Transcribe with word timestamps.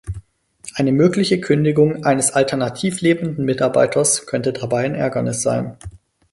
Eine 0.73 0.93
mögliche 0.93 1.39
Kündigung 1.39 2.03
eines 2.05 2.31
alternativ 2.31 3.01
lebenden 3.01 3.45
Mitarbeiters 3.45 4.25
könnte 4.25 4.51
dabei 4.51 4.83
ein 4.85 4.95
Ärgernis 4.95 5.43
sein. 5.43 5.77